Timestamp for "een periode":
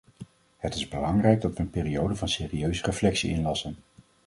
1.59-2.15